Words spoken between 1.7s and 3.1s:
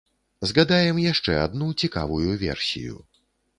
цікавую версію.